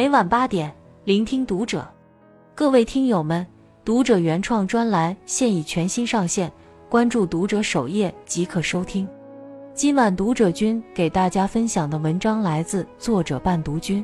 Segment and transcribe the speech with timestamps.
[0.00, 1.86] 每晚八点，聆听读者。
[2.54, 3.46] 各位听友们，
[3.84, 6.50] 读者原创专栏现已全新上线，
[6.88, 9.06] 关注读者首页即可收听。
[9.74, 14.02] 今晚读者君给大家分享的文章来自作者伴读君。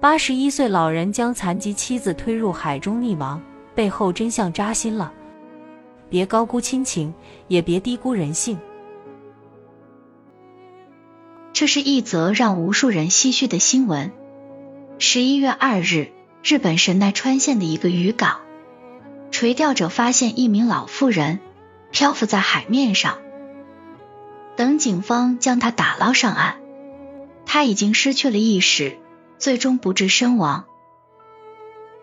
[0.00, 3.40] 八十一岁老人将残疾妻子推入海中溺亡，
[3.72, 5.12] 背后真相扎心了。
[6.08, 7.14] 别高估亲情，
[7.46, 8.58] 也别低估人性。
[11.52, 14.10] 这是一则让无数人唏嘘的新闻。
[15.02, 16.08] 十一月二日，
[16.44, 18.42] 日本神奈川县的一个渔港，
[19.30, 21.40] 垂钓者发现一名老妇人
[21.90, 23.16] 漂浮在海面上。
[24.56, 26.56] 等警方将她打捞上岸，
[27.46, 28.98] 她已经失去了意识，
[29.38, 30.66] 最终不治身亡。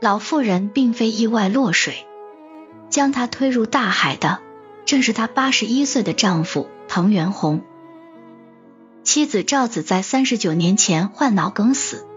[0.01, 2.07] 老妇人并非意外落水，
[2.89, 4.39] 将她推入大海的
[4.85, 7.61] 正是她八十一岁的丈夫藤原宏。
[9.03, 12.07] 妻子赵子在三十九年前患脑梗死，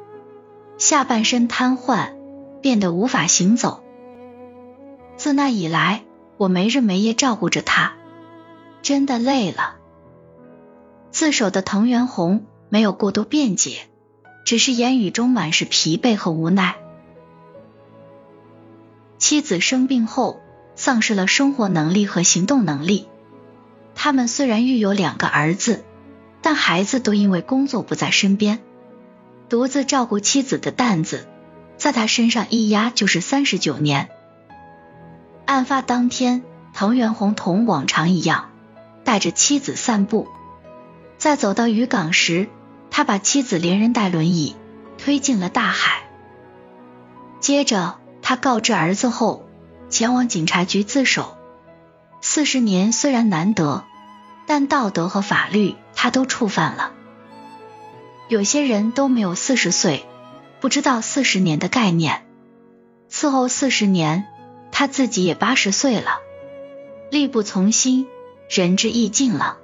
[0.81, 2.15] 下半身瘫痪，
[2.63, 3.85] 变得无法行走。
[5.19, 6.05] 自那以来，
[6.39, 7.93] 我没日没夜照顾着他，
[8.81, 9.77] 真的累了。
[11.11, 13.91] 自首的藤原宏没有过多辩解，
[14.47, 16.77] 只是言语中满是疲惫和无奈。
[19.19, 20.41] 妻子生病后，
[20.77, 23.07] 丧失了生活能力和行动能力。
[23.95, 25.85] 他们虽然育有两个儿子。
[26.43, 28.61] 但孩子都因为工作不在身边，
[29.51, 31.27] 独自照顾妻子的担子，
[31.77, 34.09] 在他身上一压就是三十九年。
[35.45, 38.51] 案发当天，藤原宏同往常一样
[39.03, 40.29] 带着妻子散步，
[41.19, 42.49] 在走到渔港时，
[42.93, 44.55] 他把妻子连人带轮椅
[44.97, 46.05] 推进了大海。
[47.41, 49.49] 接着，他告知儿子后，
[49.89, 51.37] 前往警察局自首。
[52.21, 53.83] 四十年虽然难得，
[54.47, 55.75] 但道德和法律。
[56.03, 56.93] 他都触犯了。
[58.31, 60.07] 有些人都没有四十岁，
[60.61, 62.25] 不知道四十年的概念。
[63.11, 64.25] 伺候四十年，
[64.71, 66.21] 他自己也八十岁了，
[67.11, 68.07] 力不从心，
[68.49, 69.59] 仁至义尽了。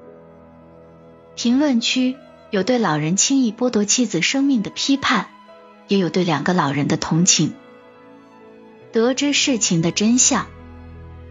[1.37, 2.17] 评论区
[2.51, 5.29] 有对老人轻易剥夺妻子生命的批判，
[5.87, 7.55] 也有对两个老人的同情。
[8.91, 10.49] 得知事情的真相，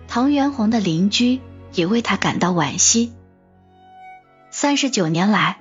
[0.07, 1.41] 藤原宏的邻居
[1.73, 3.11] 也为他感到惋惜。
[4.51, 5.57] 三十九年来，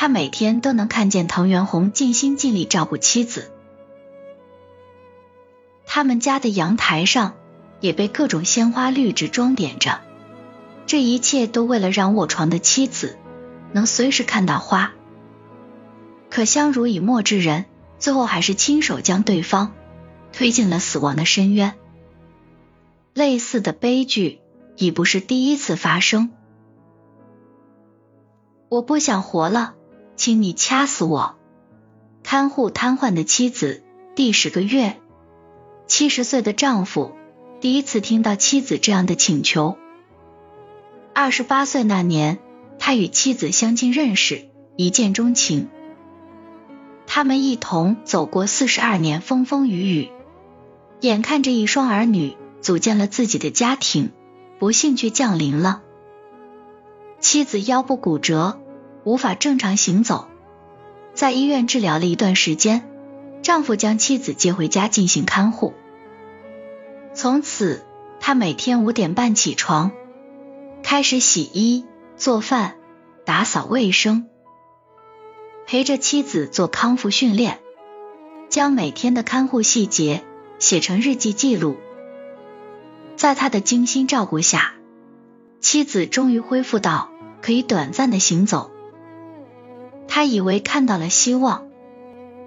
[0.00, 3.50] 他每天都能看见藤原宏尽心尽力照顾妻子。
[5.86, 7.34] 他们家的阳台上
[7.80, 9.98] 也被各种鲜花绿植装点着，
[10.86, 13.18] 这一切都为了让卧床的妻子
[13.72, 14.92] 能随时看到花。
[16.30, 17.64] 可相濡以沫之人，
[17.98, 19.74] 最后还是亲手将对方
[20.32, 21.74] 推进了死亡的深渊。
[23.14, 24.38] 类似的悲剧
[24.76, 26.30] 已不是第一次发生。
[28.68, 29.74] 我不想活了，
[30.18, 31.36] 请你掐死我！
[32.24, 33.84] 看护瘫痪的妻子
[34.16, 34.96] 第十个月，
[35.86, 37.12] 七十岁的丈夫
[37.60, 39.78] 第一次听到妻子这样的请求。
[41.14, 42.38] 二十八岁那年，
[42.80, 45.68] 他与妻子相亲认识，一见钟情。
[47.06, 50.10] 他们一同走过四十二年风风雨雨，
[51.00, 54.10] 眼看着一双儿女组建了自己的家庭，
[54.58, 55.82] 不幸却降临了。
[57.20, 58.60] 妻子腰部骨折，
[59.04, 60.28] 无法正常行走，
[61.14, 62.82] 在医院治疗了一段时间，
[63.42, 65.74] 丈夫将妻子接回家进行看护。
[67.14, 67.84] 从此，
[68.20, 69.92] 他每天五点半起床，
[70.82, 71.84] 开始洗衣、
[72.16, 72.76] 做饭、
[73.24, 74.26] 打扫卫生，
[75.66, 77.60] 陪着妻子做康复训练，
[78.48, 80.24] 将每天的看护细节
[80.58, 81.76] 写成日记记录。
[83.16, 84.74] 在他的精心照顾下。
[85.60, 87.10] 妻子终于恢复到
[87.42, 88.70] 可以短暂的行走，
[90.08, 91.68] 他以为看到了希望，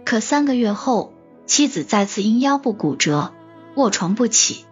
[0.04, 1.14] 可三个月后，
[1.46, 3.32] 妻子再次因腰部骨折
[3.76, 4.66] 卧床不起。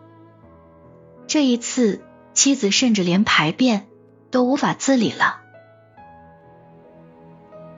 [1.28, 2.02] 这一次，
[2.34, 3.88] 妻子甚至连排便
[4.32, 5.40] 都无法自理了。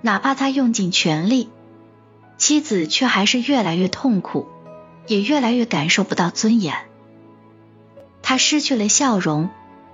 [0.02, 1.50] 哪怕他用尽全力，
[2.38, 4.48] 妻子却还是越来越痛苦，
[5.06, 6.74] 也越来越感受不到尊严。
[8.24, 9.50] 他失去了笑容。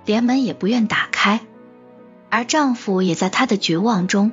[0.06, 1.40] 连门也不愿打开，
[2.30, 4.32] 而丈夫也在他的绝望中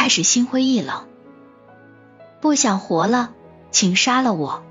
[0.00, 1.04] 开始心灰意冷，
[2.40, 3.34] 不想活了，
[3.70, 4.64] 请杀了我。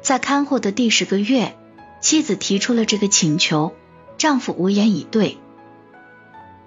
[0.00, 1.56] 在看护的第十个月，
[2.00, 3.74] 妻子提出了这个请求，
[4.16, 5.38] 丈夫无言以对。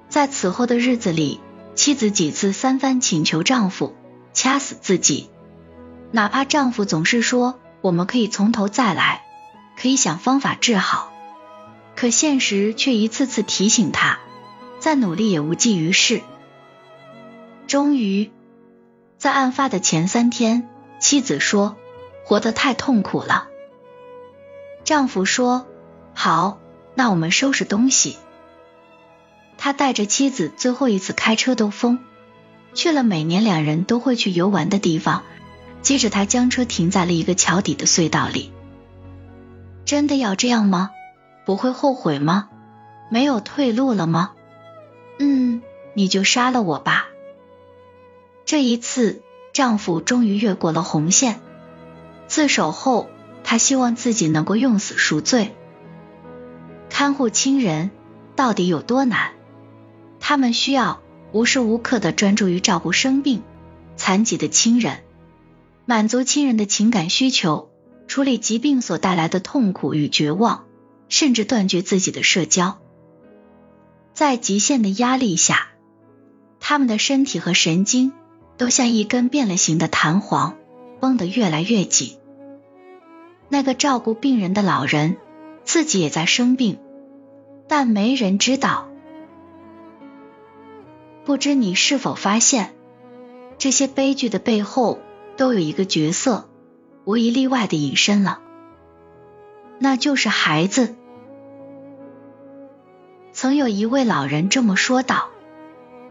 [0.10, 1.40] 在此后的日子里，
[1.76, 3.96] 妻子几次三番请求丈夫
[4.34, 5.30] 掐死自己，
[6.12, 9.22] 哪怕丈夫总是说我们可以从头再来，
[9.82, 11.14] 可以想方法治好。
[11.96, 14.20] 可现实却一次次提醒他，
[14.82, 16.22] 再努力也无济于事。
[17.68, 18.32] 终于，
[19.18, 20.70] 在案发的前三天，
[21.00, 21.76] 妻子说
[22.24, 23.50] 活得太痛苦了。
[24.86, 25.68] 丈夫说
[26.16, 26.60] ：“好，
[26.96, 28.16] 那我们收拾东西。”
[29.60, 32.00] 他带着妻子最后一次开车兜风，
[32.74, 35.24] 去了每年两人都会去游玩的地方。
[35.82, 38.54] 接着，他将车停在了一个桥底的隧道里。
[39.84, 40.92] 真的要这样吗？
[41.46, 42.48] 不会后悔吗？
[43.10, 44.32] 没有退路了吗？
[45.20, 45.62] 嗯，
[45.94, 47.07] 你就杀了我吧。
[48.48, 51.42] 这一次，丈夫终于越过了红线。
[52.28, 53.10] 自首后，
[53.44, 55.54] 他希望自己能够用死赎罪。
[56.90, 57.92] 看护亲人
[58.38, 59.34] 到底有多难？
[60.22, 61.02] 他们需要
[61.34, 63.44] 无时无刻的专注于照顾生病、
[63.98, 65.04] 残疾的亲人，
[65.86, 67.70] 满足亲人的情感需求，
[68.08, 70.64] 处理疾病所带来的痛苦与绝望，
[71.10, 72.80] 甚至断绝自己的社交。
[74.14, 75.68] 在极限的压力下，
[76.62, 78.14] 他们的身体和神经
[78.58, 80.58] 都像一根变了形的弹簧，
[81.00, 82.18] 绷得越来越紧。
[83.50, 85.18] 那个照顾病人的老人
[85.64, 86.80] 自己也在生病，
[87.68, 88.90] 但没人知道。
[91.24, 92.74] 不知你是否发现，
[93.58, 95.00] 这些悲剧的背后
[95.36, 96.50] 都有一个角色
[97.06, 98.40] 无一例外的隐身了，
[99.80, 100.96] 那就是孩子。
[103.34, 105.30] 曾有一位老人这么说道：“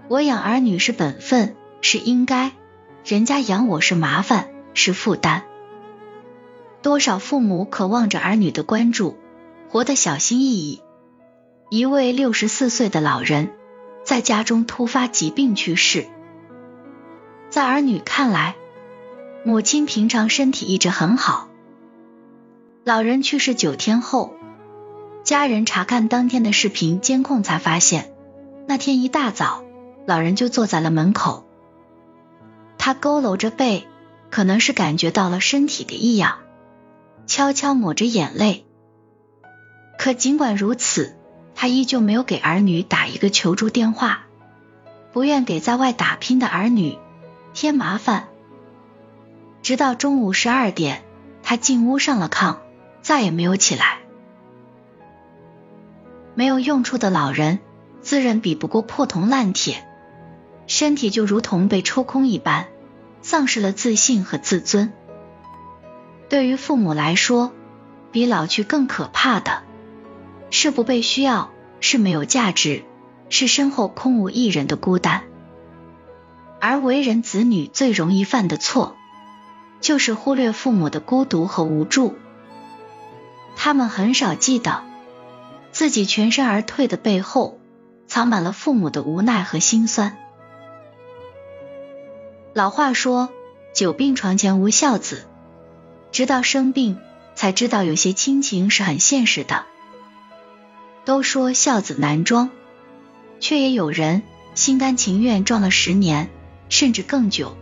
[0.09, 2.53] 我养儿女是本分，是应该，
[3.05, 5.45] 人家养我是麻烦，是负担。”
[6.83, 9.17] 多少父母渴望着儿女的关注，
[9.69, 10.83] 活得小心翼翼。
[11.71, 13.53] 一位六十四岁的老人。
[14.05, 16.07] 在家中突发疾病去世，
[17.51, 18.55] 在儿女看来，
[19.45, 21.49] 母亲平常身体一直很好。
[22.85, 24.37] 老人去世九天后，
[25.25, 28.15] 家人查看当天的视频监控，才发现
[28.69, 29.65] 那天一大早，
[30.07, 31.46] 老人就坐在了门口。
[32.87, 33.85] 他佝偻着背，
[34.31, 36.39] 可能是感觉到了身体的异样，
[37.27, 38.65] 悄悄抹着眼泪。
[39.99, 41.17] 可尽管如此。
[41.57, 44.27] 他依旧没有给儿女打一个求助电话，
[45.13, 46.97] 不愿给在外打拼的儿女
[47.55, 48.29] 添麻烦。
[49.63, 51.03] 直到中午十二点，
[51.43, 52.59] 他进屋上了炕，
[53.03, 53.99] 再也没有起来。
[56.37, 57.59] 没有用处的老人，
[58.01, 59.85] 自认比不过破铜烂铁，
[60.69, 62.69] 身体就如同被抽空一般，
[63.23, 64.93] 丧失了自信和自尊。
[66.29, 67.53] 对于父母来说，
[68.13, 69.63] 比老去更可怕的。
[70.51, 72.85] 是不被需要，是没有价值，
[73.29, 75.25] 是身后空无一人的孤单。
[76.61, 78.97] 而为人子女最容易犯的错，
[79.81, 82.15] 就是忽略父母的孤独和无助。
[83.57, 84.83] 他们很少记得，
[85.73, 87.59] 自己全身而退的背后，
[88.07, 90.17] 藏满了父母的无奈和心酸。
[92.57, 93.29] 老话说
[93.77, 95.27] ：“久病床前无孝子。”
[96.11, 96.97] 直到生病，
[97.35, 99.67] 才知道有些亲情是很现实的。
[101.05, 102.49] 都说孝子难装，
[103.41, 104.23] 却也有人
[104.55, 106.31] 心甘情愿装了十年，
[106.71, 107.59] 甚至更久。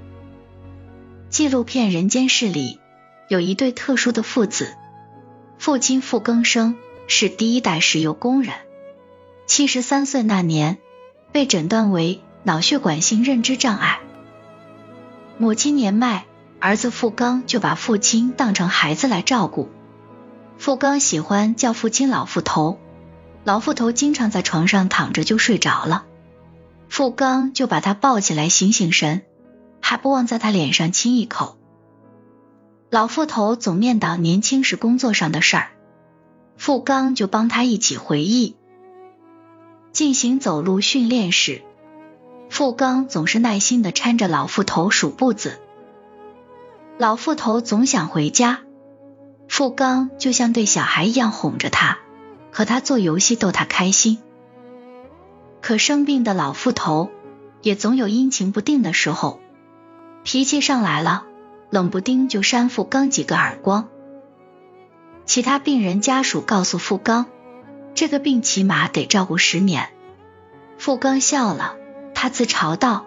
[1.29, 2.79] 纪录片《人间世》里
[3.27, 4.77] 有一对特殊的父子，
[5.59, 6.77] 父亲傅更生
[7.09, 8.55] 是第一代石油工人，
[9.47, 10.79] 七十三岁那年
[11.33, 13.99] 被诊断为脑血管性认知障碍。
[15.37, 16.27] 母亲年迈，
[16.61, 19.69] 儿子傅刚就把父亲当成孩子来照顾。
[20.59, 22.79] 傅刚喜欢叫父亲老傅头。
[23.43, 26.07] 老富头经常在床上躺着就睡着了，
[26.89, 29.23] 傅刚就把他抱起来醒醒神，
[29.83, 31.59] 还不忘在他脸上亲一口。
[32.89, 35.73] 老富头总念叨年轻时工作上的事儿，
[36.57, 38.57] 傅刚就帮他一起回忆。
[39.93, 41.63] 进行走路训练时，
[42.55, 45.59] 傅刚总是耐心的搀着老妇头数步子。
[46.99, 48.61] 老妇头总想回家，
[49.49, 51.99] 傅刚就像对小孩一样哄着他。
[52.53, 54.19] 和他做游戏逗他开心，
[55.63, 57.11] 可生病的老妇头
[57.61, 59.41] 也总有阴晴不定的时候，
[60.23, 61.25] 脾气上来了，
[61.71, 63.89] 冷不丁就扇傅刚几个耳光。
[65.25, 67.27] 其他病人家属告诉傅刚，
[67.97, 69.89] 这个病起码得照顾十年。
[70.79, 71.75] 傅刚笑了，
[72.25, 73.05] 他自嘲道：“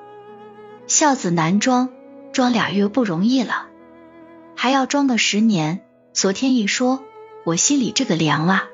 [0.86, 1.90] 孝子难装，
[2.34, 3.66] 装俩月不容易了，
[4.56, 5.82] 还要装个十年。
[6.14, 7.02] 昨天一说，
[7.44, 8.66] 我心里这个凉啊。”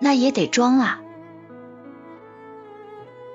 [0.00, 1.02] 那也得装啊！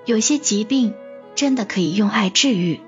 [0.05, 0.96] 有些疾病
[1.36, 2.82] 真的可以用爱治愈。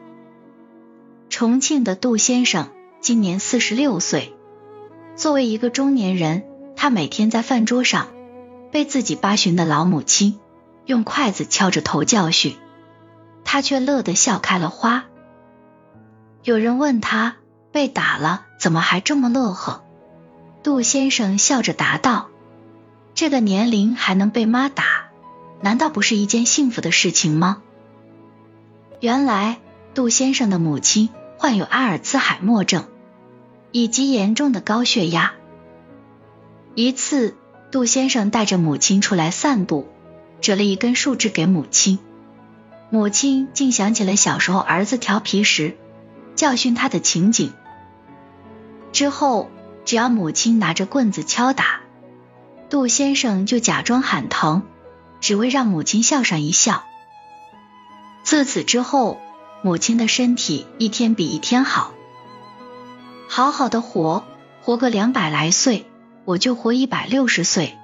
[1.29, 2.69] 重庆的杜先生
[3.01, 4.33] 今年四十六岁，
[5.15, 6.43] 作为一个中年人，
[6.75, 8.07] 他每天在饭桌上
[8.71, 10.39] 被自己八旬的老母亲
[10.87, 12.55] 用筷子敲着头教训，
[13.47, 15.05] 他却乐得笑开了花。
[16.43, 17.37] 有人问他
[17.71, 19.83] 被打了，怎么还这么乐呵？
[20.63, 22.27] 杜先生笑着答道
[23.15, 24.83] ：“这个年龄还能被妈打，
[25.61, 27.61] 难道不是一件幸福的事情吗？”
[28.99, 29.59] 原来，
[29.93, 32.85] 杜先生的母亲患有阿尔茨海默症
[33.71, 35.33] 以及严重的高血压。
[36.75, 37.37] 一次，
[37.71, 39.87] 杜先生带着母亲出来散步，
[40.41, 41.99] 折了一根树枝给母亲，
[42.89, 45.77] 母亲竟想起了小时候儿子调皮时
[46.35, 47.53] 教训他的情景。
[48.93, 49.49] 之后，
[49.85, 51.81] 只要母亲拿着棍子敲打，
[52.69, 54.63] 杜先生就假装喊疼，
[55.19, 56.83] 只为让母亲笑上一笑。
[58.23, 59.19] 自此之后，
[59.61, 61.91] 母亲的身体一天比一天好，
[63.27, 64.23] 好好的活，
[64.61, 65.85] 活个两百来岁。
[66.25, 67.77] 我就活一百六十岁，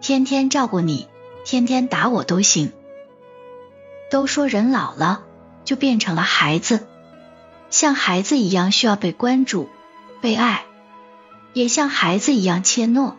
[0.00, 1.08] 天天照顾你，
[1.44, 2.72] 天天打我都行。
[4.10, 5.22] 都说人老了
[5.64, 6.86] 就变成了孩子，
[7.70, 9.68] 像孩子一样需要被关注、
[10.20, 10.64] 被爱，
[11.52, 13.14] 也像孩子一样怯懦。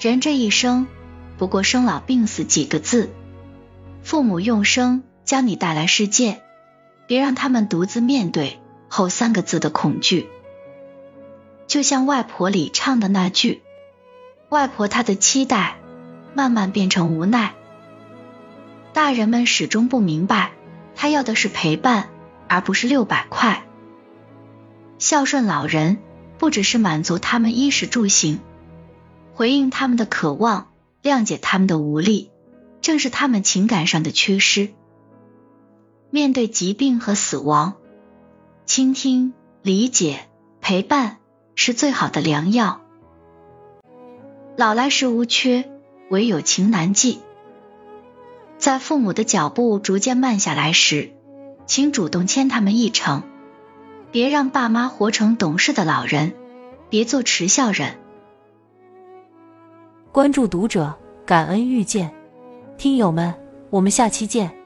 [0.00, 0.86] 人这一生
[1.36, 3.10] 不过生老病死几个字，
[4.02, 6.40] 父母用生将你带来世界，
[7.06, 10.28] 别让他们独自面对后三个字的恐惧。
[11.66, 13.62] 就像外婆里唱的那句
[14.48, 15.76] ：“外婆她的期待
[16.34, 17.54] 慢慢变成无奈。”
[18.92, 20.52] 大人们始终不明白，
[20.94, 22.08] 他要的是陪伴，
[22.48, 23.64] 而不是六百块。
[24.98, 25.98] 孝顺老人，
[26.38, 28.40] 不只是满足他们衣食住行，
[29.34, 30.68] 回应他们的渴望，
[31.02, 32.30] 谅解他们的无力，
[32.80, 34.70] 正是他们情感上的缺失。
[36.10, 37.74] 面对疾病和死亡，
[38.66, 39.32] 倾听、
[39.62, 40.20] 理解、
[40.60, 41.18] 陪伴。
[41.56, 42.80] 是最好的良药。
[44.56, 45.68] 老来时无缺，
[46.08, 47.20] 唯有情难寄。
[48.60, 51.12] 在父母的脚步逐渐慢下来时，
[51.64, 53.22] 请主动牵他们一程，
[54.12, 56.34] 别让爸妈活成懂事的老人，
[56.90, 57.96] 别做迟孝人。
[60.12, 62.12] 关注读者，感恩遇见，
[62.76, 63.34] 听友们，
[63.70, 64.59] 我们下期见。